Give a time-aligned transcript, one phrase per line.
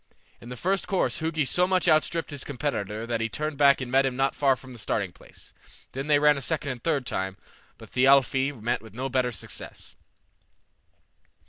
[0.41, 3.81] In the first course Hugi so much out stripped his competitor that he turned back
[3.81, 5.53] and met him not far from the starting place.
[5.91, 7.37] Then they ran a second and a third time,
[7.77, 9.95] but Thialfi met with no better success.